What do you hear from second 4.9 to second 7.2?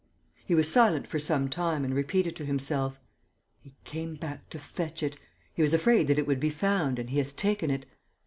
it.... He was afraid that it would be found and he